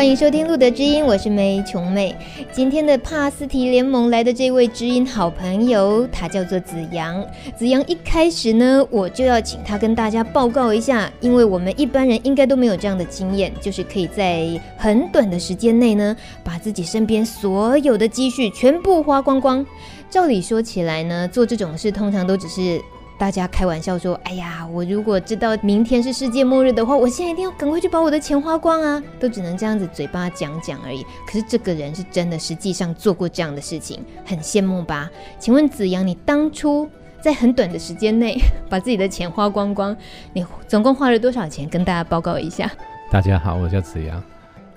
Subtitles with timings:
[0.00, 2.16] 欢迎收听《路德知音》，我是梅琼妹。
[2.50, 7.22] 今天的帕斯提联盟来的这位知音好朋友，他叫做子阳。
[7.54, 19.66] 子阳一开始呢，我就要请他跟大家报告一下，因为我们一般人应该都没有这样的经验，就是可以在很短的时间内呢，把自己身边所有的积蓄全部花光光。
[20.08, 22.80] 照理说起来呢，做这种事通常都只是。
[23.20, 31.04] 大家开玩笑说：“哎呀，我如果知道明天是世界末日的话，我现在一定要赶快去把我的钱花光啊！”都只能这样子嘴巴讲讲而已。
[31.26, 35.10] 可是这个人是真的，实际上做过这样的事情，很羡慕吧？
[35.38, 36.88] 请问子扬，你当初
[37.20, 39.94] 在很短的时间内把自己的钱花光光，
[40.32, 41.68] 你总共花了多少钱？
[41.68, 42.70] 跟大家报告一下。
[43.10, 44.22] 大家好，我叫子扬，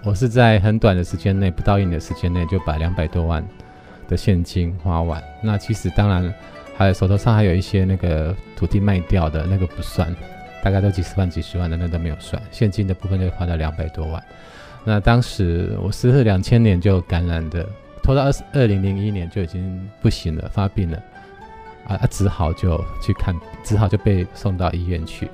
[0.03, 3.41] 我是在很短的时间内，不到一年的时间内就把两百多万
[4.09, 5.23] 的现金花完。
[5.41, 6.33] 那其实当然。
[6.75, 10.13] 还有手头上还有一些那个土地卖掉的那个不算，
[10.63, 14.23] 大概都几十万、几十万的那都没有算，现金的部分就花了两百多万。
[14.83, 17.65] 那当时我是两千年就感染的，
[18.01, 21.01] 拖到二二零零一年就已经不行了，发病了，
[21.87, 25.29] 啊，只好就去看，只好就被送到医院去。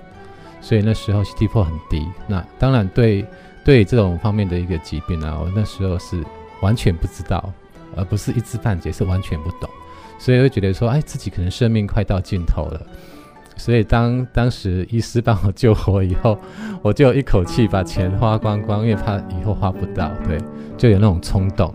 [0.61, 2.05] 所以那时候 CT4 很低。
[2.27, 3.25] 那当然对
[3.63, 6.23] 对这种方面的一个疾病啊，我那时候是
[6.61, 7.51] 完全不知道，
[7.95, 9.69] 而不是一知半解，是完全不懂。
[10.19, 12.81] 所以会觉得说，哎，自己可能生命快到尽头了。
[13.55, 16.37] 所以当当时医师帮我救活以后，
[16.83, 20.37] 我就一口气把钱花光光，因为怕以后花不到，对，
[20.77, 21.73] 就有那种冲动。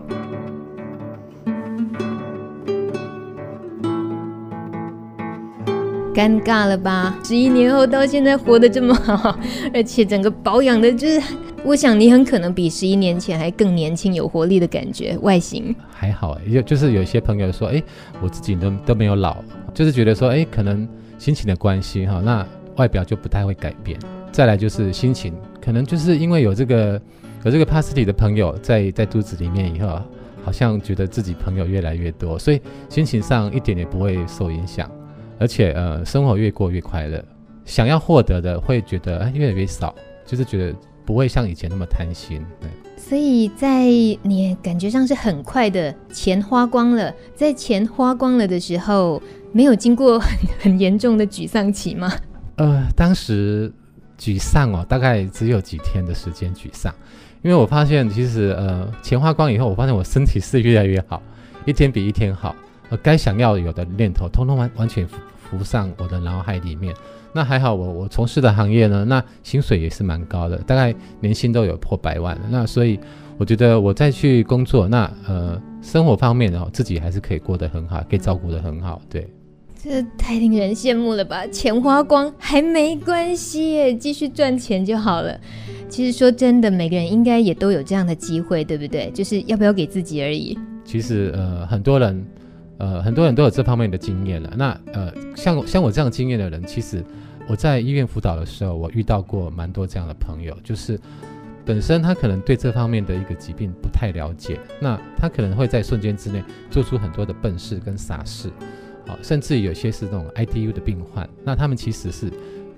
[6.13, 7.13] 尴尬了吧？
[7.23, 9.37] 十一年后到现在活得这么好，
[9.73, 11.21] 而且整个保养的，就是。
[11.65, 16.37] 我想你很可能比十一年前还更年轻、有活力的感觉，外形还好。
[16.41, 17.81] 就就是有些朋友说，哎，
[18.21, 19.37] 我自己都都没有老，
[19.73, 23.97] 就是觉得说，哎，可能心情的关系哈，那外表就不太会改变。
[24.31, 27.01] 再来就是心情，可能就是因为有这个
[27.43, 29.99] 有这个帕斯提的朋友在在肚子里面以后，
[30.43, 34.87] 好像觉得自己朋友越来越多，所以心情上一点也不会受影响，
[35.39, 37.23] 而且呃，生活越过越快乐，
[37.65, 39.95] 想要获得的会觉得哎越来越少，
[40.27, 40.75] 就是觉得。
[41.05, 42.69] 不会像以前那么贪心，对。
[42.97, 43.83] 所以在
[44.23, 49.21] 你感觉上是很快的钱花光了，在钱花光了的时候，
[49.51, 50.29] 没有经过很
[50.59, 52.11] 很严重的沮丧期吗？
[52.57, 53.71] 呃，当时
[54.17, 56.91] 沮丧哦，大概只有几天的时间沮丧，
[57.43, 61.21] 因为我发现其实呃钱花光以后，我发现我身体是越来越好，
[61.65, 62.55] 一天比一天好，
[62.89, 65.17] 呃，该想要有的念头，通通完完全浮
[65.51, 66.95] 浮上我的脑海里面。
[67.35, 72.39] 那还好我，我我从事的行业呢，那薪水也是蛮高的，大概年薪都有破百万。
[72.49, 72.97] 那所以
[73.37, 79.01] 我觉得我再去工作，那呃生活方面哦，自己还是可以过得很好，可以照顾得很好。
[79.09, 79.27] 对，
[79.83, 81.45] 这太令人羡慕了吧？
[81.47, 85.37] 钱花光还没关系耶，继续赚钱就好了。
[85.89, 89.11] 其实说真的，每个人应该也都有这样的机会，对不对？
[89.13, 90.57] 就是要不要给自己而已。
[90.85, 92.25] 其实呃很多人
[92.77, 94.53] 呃很多人都有这方面的经验了。
[94.55, 97.03] 那呃像像我这样经验的人，其实。
[97.47, 100.99] 我在医院辅导的时候，我遇到过蛮多这样的朋友，就是
[101.63, 108.49] 本身他可能对这方面的一个疾病不太了解，那他可能会在瞬间之内做出很多的笨事跟傻事，
[109.07, 112.31] 啊，甚至有些是那种 ITU 的病患，那他们其实是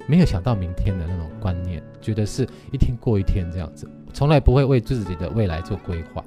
[0.06, 6.24] 没有想到明天的那种观念，觉得是一天过一天这样子，从来不会为自己的未来做规划。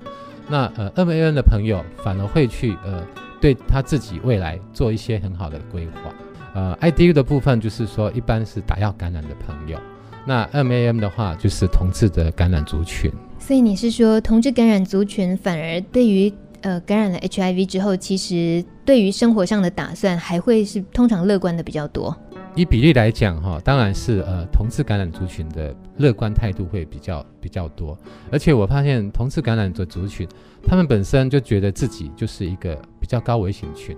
[0.49, 3.07] 那呃，MAN 的朋友反而会去呃，
[3.41, 6.13] 对他自己未来做一些很好的规划。
[6.55, 9.79] 呃，IDU 的部分就是说，一般是打药感染的朋友。
[10.27, 13.11] 那 MAM 的话，就是同志的感染族群。
[13.39, 22.15] 所以你是说，同志感染族群反而对于呃感染了 HIV 之后，其实对于生活上的打算还会是通常乐观的比较多。
[22.57, 27.97] 以比例来讲，哈，当然是呃同志感染族群的乐观态度会比较比较多。
[28.31, 30.29] 而且我发现，同志感染的族群，
[30.67, 33.97] 他们本身就觉得自己就是一个比较高危险群。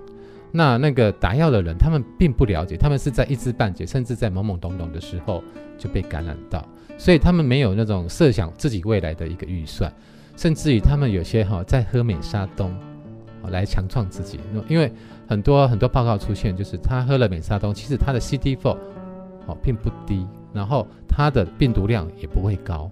[0.55, 5.43] 那那个打药的人，他们并不了解，他们是在一知半解，甚至在懵懵懂懂的时候
[5.79, 6.63] 就被感染到，
[6.99, 9.91] 所以他们没有那种设想自己未来的一个预算，
[10.37, 12.71] 甚至于他们有些哈、在喝美沙东，
[13.41, 14.39] 哦来强壮自己，
[14.69, 14.93] 因为
[15.27, 18.77] 很多很多报告出现，就是他喝了美沙东，其实他的 CD4
[19.47, 22.91] 哦并不低，然后他的病毒量也不会高，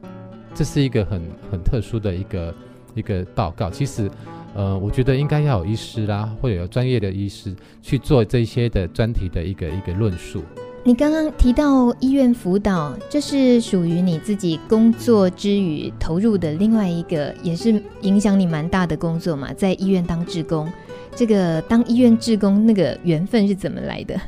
[0.55, 1.21] 这是一个很
[1.53, 2.55] 很特殊的一个
[2.95, 4.11] 一个报告，其实。
[4.55, 10.43] 呃，我觉得应该要有医师啦，或者有专业的医师去做这些的专题的一个一个论述。
[10.83, 20.67] 你刚刚提到医院辅导，这是属于你自己工作之余投入的另外一个，也是影响你蛮大的工作嘛，在医院当志工。
[21.15, 24.19] 这个当医院志工那个缘分是怎么来的？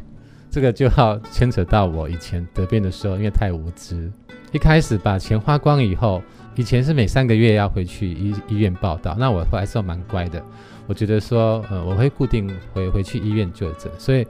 [0.51, 4.13] 这个就要牵扯到我以前得病的时候，因为太无知，
[4.53, 6.21] 一开始把钱花光以后，
[6.56, 10.43] 以前是每三个月要回去医医院报道，那我后来是蛮乖的，
[10.87, 14.26] 我觉得说，呃，我会固定回回去医院就诊，所以。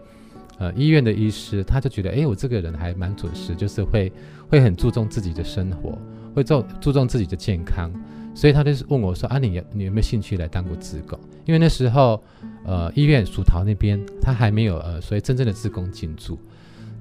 [0.59, 4.13] 呃，医院的医师他就觉得，哎，我这个人还蛮准时，就是会
[4.49, 5.99] 会很注重自己的生活，
[6.37, 7.91] 会重注重自己的健康，
[8.33, 11.19] 所以他就是问我说，啊，你有你有没有兴趣来当过志工？
[11.47, 12.23] 因为那时候，
[12.65, 16.39] 呃，医院蜀桃那边他还没有呃，所以真正的志工进驻，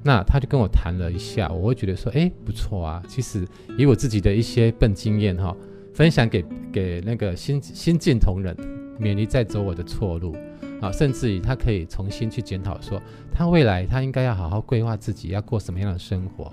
[0.03, 5.55] 那他就跟我谈了一下，我会觉得说，哎，不错啊，其实以我自己的一些笨经验哈，
[5.93, 8.55] 分享给给那个新新进同仁，
[8.97, 10.35] 免于再走我的错路。
[10.81, 12.99] 啊，甚至于他可以重新去检讨，说
[13.31, 16.51] 他未来他应该要好好规划自己要过什么样的生活。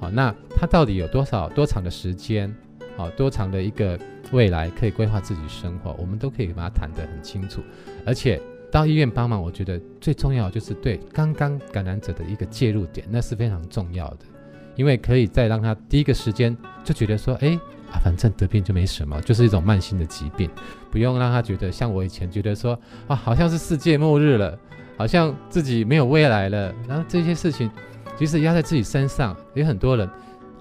[0.00, 2.52] 好，那他到底有多少多长的时间？
[2.96, 3.96] 好，多长的一个
[4.32, 5.94] 未来可以规划自己生活？
[6.00, 7.62] 我们都可以把它谈得很清楚。
[8.04, 14.20] 而且到医院帮忙，我觉得最重要就是对刚刚感染者的一个介入点，那是非常重要的，
[14.76, 17.58] 因为可以再让他第一个时间就觉得说，哎。
[17.92, 20.48] 啊，反正得病就没什么，就是一种慢性的疾病，
[20.92, 22.78] 不用让他觉得像我以前觉得说
[23.08, 24.56] 啊，好像是世界末日了，
[24.96, 26.72] 好像自己没有未来了。
[26.86, 27.68] 然后这些事情
[28.16, 30.08] 其实压在自己身上，有很多人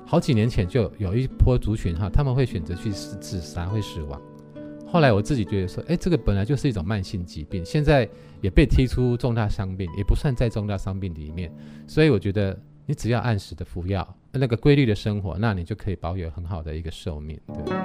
[0.07, 4.19] 好几年前就有一波族群哈，他们会选择去自杀，会死亡。
[4.91, 8.09] 后来我自己觉得说，哎，这个本来就是一种慢性疾病，现在
[8.41, 11.51] 也被踢出重大伤病，也不算在重大伤病里面，
[11.87, 12.57] 所以我觉得。
[12.89, 17.39] 你只要按时的服药，那个规律的生活，那你就可以保有很好的一个寿命。
[17.45, 17.75] 对。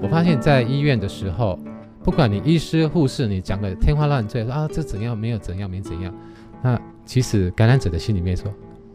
[0.00, 1.58] 我发现，在医院的时候，
[2.02, 6.14] 不管你医师、护士，你讲的天花乱坠，说啊这怎样没有怎样没怎样，
[6.62, 8.50] 那其实感染者的心里面说，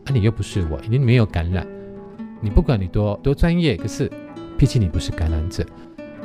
[0.05, 1.67] 啊你又不是我，你没有感染，
[2.41, 4.11] 你不管你多多专业，可是
[4.57, 5.65] 毕竟你不是感染者。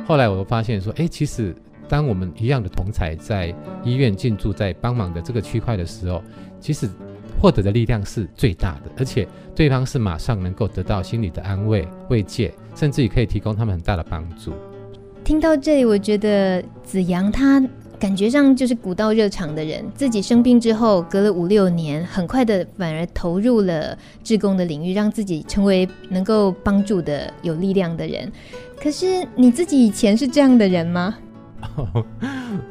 [0.05, 1.55] 后来我发现说，哎，其实。
[1.89, 6.23] 当我们一样的同才在医院进驻在帮忙的这个区块的时候，
[6.57, 6.89] 其实
[7.37, 14.53] 获得的力量是最大的，而且对方是马上能够得到心理的安慰、慰藉，甚至也可以提供他们很大的帮助。
[15.25, 17.61] 听到这里，我觉得子阳他
[18.01, 28.31] 感觉上就是古道热肠的人，自己生病之后隔了五六年，很快的反而投入了志工的领域，让自己成为能够帮助的有力量的人。
[28.81, 31.15] 可是你自己以前是这样的人吗？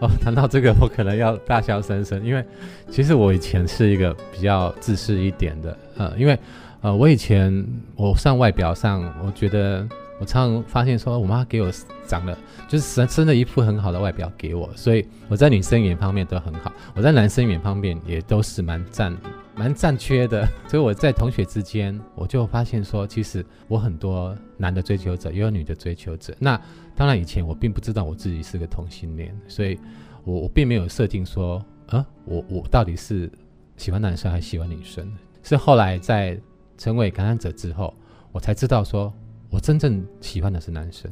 [0.00, 2.44] 哦，谈到这个，我可能要大笑三声，因为
[2.90, 6.36] 其实我以前是一个比较自私一点的，呃，因为
[6.80, 9.86] 呃，我以前我上外表上，我觉得
[10.20, 11.68] 我常常发现说，我妈给我
[12.06, 12.38] 长了，
[12.68, 19.16] 就是生生了一副很好的外表给我，所以我在女生缘方面都很好，我在男生缘方面也都是蛮占
[19.56, 26.60] 蛮占缺的， 所以我在同学之间，我就发现说，其实我很多男的追求者，也有女的追求者，那。
[26.96, 29.78] 当然，以前我并不知道我自己是个同性恋，所以
[30.22, 33.30] 我我并没有设定说，啊，我我到底是
[33.78, 35.10] 喜欢男生还是喜欢女生？
[35.42, 36.38] 是后来在
[36.76, 37.94] 成为感染者之后，
[38.32, 39.10] 我才知道说，
[39.50, 41.10] 我真正喜欢的是男生。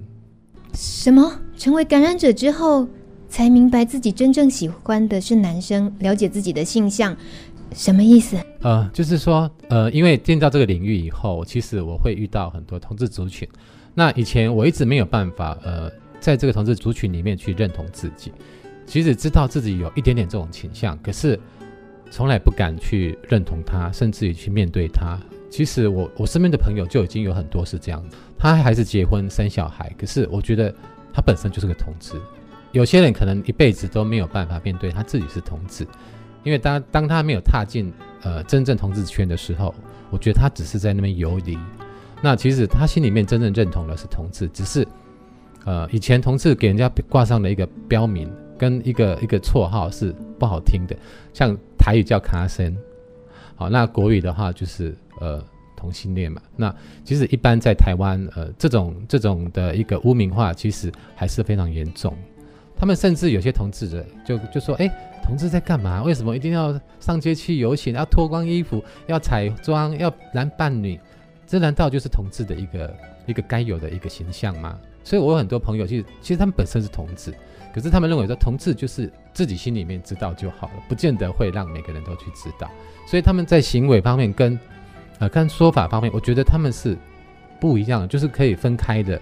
[0.75, 1.40] 什么？
[1.56, 2.87] 成为感染者之后，
[3.29, 7.16] 才明白自己真正喜欢的是男生，了解自己的性向，
[7.73, 8.37] 什么意思？
[8.61, 13.49] 呃，就是说，呃，因为进到这个领域以后，其实我会遇到很多同志族群。
[13.95, 15.90] 那以前我一直没有办法，呃，
[16.21, 18.33] 在这个同志族群里面去认同自己，
[18.87, 21.38] 其实知道自己有一点点这种倾向，可是
[22.11, 25.18] 从来不敢去认同他，甚至于去面对他。
[25.50, 28.04] 其实我我身边的朋友就已经有很多是这样，
[28.38, 30.73] 他还是结婚生小孩，可是我觉得
[31.12, 32.14] 他本身就是个同志。
[32.73, 35.87] 有些人可能一辈子都没有办法面对他自己是同志，
[36.45, 37.92] 因为当当他没有踏进
[38.23, 39.75] 呃真正同志圈的时候，
[40.11, 41.59] 我觉得他只是在那边游离。
[42.21, 44.87] 那其实他心里面真正认同的是同志，只是，
[45.64, 50.97] 呃，以前同志给人家挂上了一个标名跟一个一个绰号是不好听的，
[51.33, 52.76] 像台语叫卡森，
[53.57, 55.42] 好，那国语的话就是呃
[55.78, 56.42] 同性恋嘛。
[56.56, 62.12] 那其实一般在台湾，呃，这种这种的一个污名化其实还是非常严重。
[62.76, 64.88] 他们甚至有些同志的就就说，哎，
[65.25, 66.02] 同志在干嘛？
[66.02, 67.94] 为什么一定要上街去游行？
[67.94, 70.99] 要脱光衣服，要彩妆，要男扮女？
[71.47, 74.78] 这难道就是同志的一个一个该有的一个形象吗？
[75.02, 77.32] 所以我有很多朋友，其实其实他们本身是同志，
[77.75, 82.70] 可是他们认为说同志就是自己心里面知道就好了，不见得会让每个人都去知道。
[83.06, 84.58] 所以他们在行为方面跟
[85.18, 86.96] 呃看说法方面，我觉得他们是
[87.60, 89.20] 不一样的，就是可以分开的。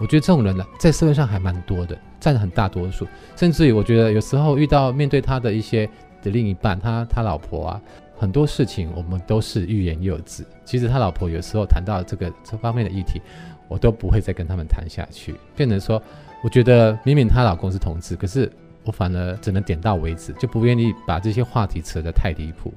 [0.00, 3.06] 我觉得这种人呢，在社会上还蛮多的，占了很大多数。
[3.34, 5.88] 甚至于，我觉得有时候遇到面对他的一些
[6.22, 7.80] 的另一半，他他老婆啊，
[8.16, 10.44] 很多事情我们都是欲言又止。
[10.64, 13.20] 其实他老婆有时候谈到这个这方面的议题，
[13.66, 16.00] 我都不会再跟他们谈下去，变成说，
[16.44, 18.48] 我觉得明明她老公是同志，可是
[18.84, 22.72] 我反而只能点到为止，就不愿意把这些话题扯得太离谱。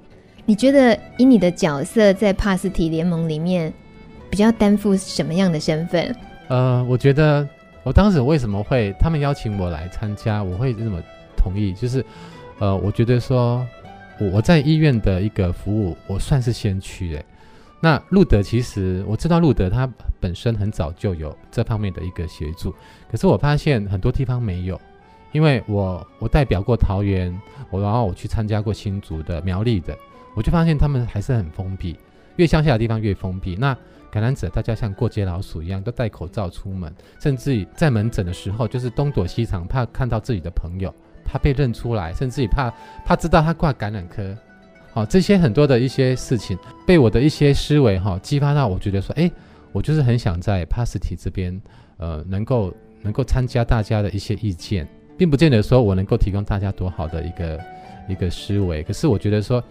[0.51, 3.72] 你觉得以你的角色在帕斯提联盟里面，
[4.29, 6.13] 比较担负什么样的身份？
[6.50, 7.48] 呃，我觉得
[7.84, 11.01] 我当时为什么会他们邀请我来参加，我会这么
[11.38, 12.05] 同意，就是
[12.60, 13.65] 呃，我觉得说
[14.20, 17.25] 我我在医院的一个服务，我算是先驱诶。
[17.79, 19.89] 那路德其实我知道路德他
[20.20, 22.75] 本身很早就有这方面的一个协助，
[23.10, 24.77] 可是我发现很多地方没有，
[25.31, 27.34] 因为我我代表过桃园，
[27.70, 29.98] 我然后我去参加过新竹的苗栗的，
[30.36, 31.98] 我就发现他们还是很封闭，
[32.38, 33.56] 越乡下的地方越封闭。
[33.56, 33.78] 那
[34.10, 42.70] 感染者大家像过街老鼠一样，都戴口罩出门，甚至在门诊的时候，就是东躲西藏，怕看到自己的朋友，怕被认出来，甚至于怕
[43.06, 44.36] 怕知道他挂感染科。
[44.94, 49.32] 好，这些很多的一些事情，被我的一些思维哈激发到，我觉得说，哎，
[49.72, 51.62] 我就是很想在帕斯提这边，
[51.96, 54.86] 呃，能够能够参加大家的一些意见，
[55.18, 57.60] 并不见得说我能够提供大家多好的一个
[58.10, 59.64] 一个思维，可是我觉得说。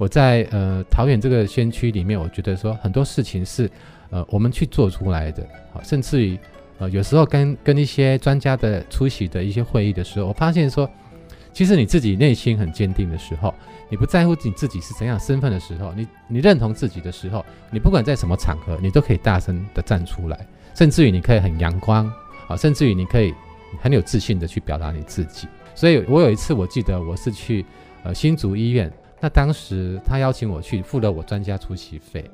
[0.00, 3.70] 我在呃桃园这个先驱里面，我觉得说很多事情是
[4.08, 6.38] 呃我们去做出来的，好，甚至于
[6.78, 10.90] 呃有时候跟跟一些专家的出席的一些会议的时候，我发现说，
[11.52, 13.52] 其实你自己内心很坚定的时候，
[13.90, 22.10] 你不在乎你自己是怎样身份的时候，你你认同自己的时候，你不管在什么场合，你都可以大声的站出来，甚至于你可以很阳光，
[22.46, 23.34] 好，甚至于你可以
[23.82, 25.46] 很有自信的去表达你自己。
[25.74, 27.66] 所以我有一次我记得我是去
[28.02, 28.90] 呃新竹医院。
[29.20, 32.28] 那当时他邀请我去，付了我专家出席费，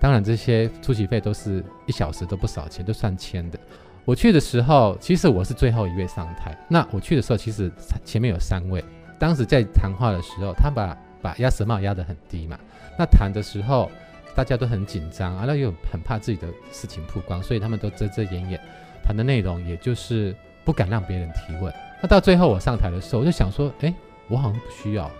[0.00, 3.58] 当然这些出席费都是一小时都不少钱，都算千的。
[4.04, 6.54] 我去的时候，其实我是最后一位上台。
[6.68, 7.72] 那我去的时候，其实
[8.04, 8.84] 前面有三位。
[9.18, 12.58] 当时在谈话的时候，他把把鸭舌帽压得很低嘛。
[12.98, 13.90] 那谈的时候，
[14.34, 18.60] 大家都很紧张，啊，那又很怕自己的事情曝光，所以他们都遮遮掩掩。
[19.02, 21.72] 谈的内容也就是不敢让别人提问。
[22.02, 23.94] 那到最后我上台的时候，我就想说，哎，
[24.28, 25.10] 我好像不需要。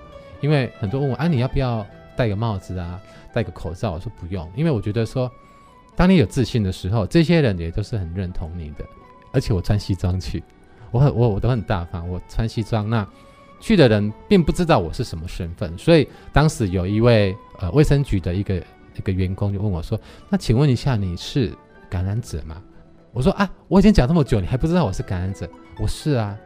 [0.44, 3.00] 因为很多问我，啊，你要不要戴个帽子啊，
[3.32, 3.92] 戴个口罩？
[3.92, 5.30] 我说不用，因为我觉得说，
[5.96, 8.84] 当你有自信的时候，这些人也都是很认同你的。
[9.32, 10.44] 而且我穿西装去，
[10.90, 13.08] 我很我我都很大方，我穿西装，那
[13.58, 18.56] 去的人并不知道我是什么身份，所以当时有一位呃卫生局的一个
[18.96, 19.98] 一个员工就问我说，
[20.28, 21.56] 那请问一下你是
[21.88, 22.62] 感染者吗？
[23.12, 25.48] 我说啊，我已经讲这么久，你还不知道我是感染者？
[25.80, 26.36] 我是啊。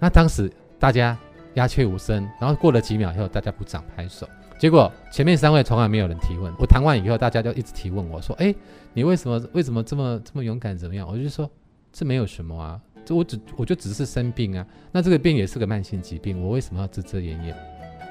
[0.00, 1.16] 那当时大家。
[1.54, 4.28] 鸦雀无声，然后过了几秒以后，大家鼓掌拍手。
[4.58, 6.52] 结果前面三位从来没有人提问。
[6.56, 8.54] 我谈完以后，大家就一直提问我说：“哎，
[8.94, 10.78] 你为什么为什么这么这么勇敢？
[10.78, 11.50] 怎么样？”我就说
[11.92, 14.64] ：“这没有什么啊，这我只我就只是生病啊。
[14.92, 17.56] 那这个病也是个慢性疾病，我为什么要遮遮掩掩？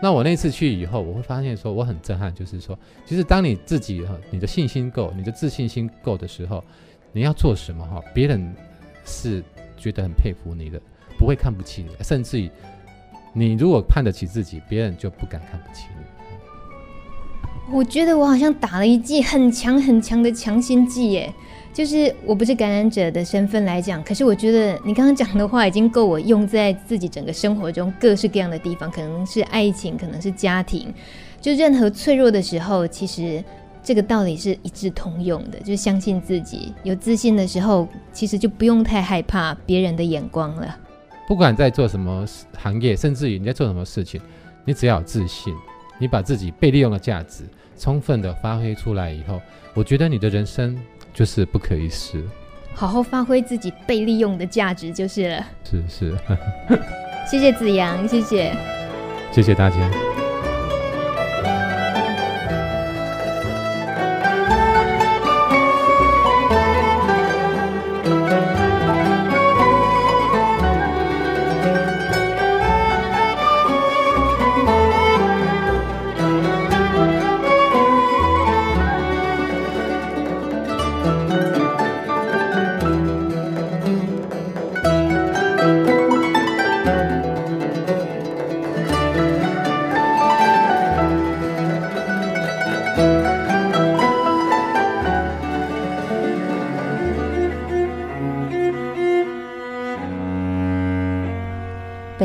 [0.01, 6.61] 那我那次去以后，我会发现说我很震撼，就是说，其实当你自己哈，你的信心够，你的自信心够的时候，
[7.13, 8.53] 你要做什么哈，别人
[9.05, 9.41] 是
[9.77, 10.81] 觉得很佩服你的，
[11.17, 12.51] 不会看不起你，甚至于。
[13.33, 16.03] 你如果看得起自己，别人就不敢看不起你。
[17.73, 21.33] 我觉得我好像打了一剂很强很强的强心剂耶，
[21.71, 30.93] 就是我不是感染者的身份来讲，可是我觉得你刚刚讲的话已经够我用在自己整个生活中各式各样的地方，可能是爱情，可能是家庭，
[31.39, 33.41] 就任何脆弱的时候，其实
[33.81, 40.77] 这个道理是一致通用的，就是相信自己，有自信的时候，其实就不用太害怕别人的眼光了。
[41.31, 42.25] 不管在做什么
[42.57, 44.19] 行业，甚至于你在做什么事情，
[44.65, 45.55] 你只要有自信，
[45.97, 47.45] 你把自己被利用的价值
[47.79, 49.41] 充分的发挥出来以后，
[49.73, 50.77] 我觉得你的人生
[51.13, 52.21] 就是不可一世。
[52.73, 55.47] 好好发挥自己被利用的价值就是了。
[55.63, 56.17] 是是，
[57.31, 58.53] 谢谢子阳，谢谢，
[59.31, 60.10] 谢谢大家。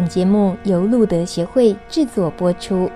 [0.07, 2.91] 节目由路德协会制作播出。